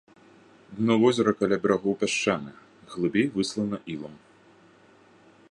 Дно 0.77 0.95
возера 1.03 1.33
каля 1.41 1.59
берагоў 1.65 1.93
пясчанае, 2.05 2.55
глыбей 2.95 3.27
выслана 3.37 3.77
ілам. 3.99 4.15